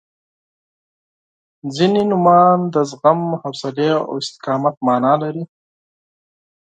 •ځینې 1.75 2.01
نومونه 2.09 2.69
د 2.73 2.75
زغم، 2.89 3.21
حوصلې 3.41 3.89
او 3.99 4.05
استقامت 4.21 4.75
معنا 4.85 5.13
لري. 5.23 5.43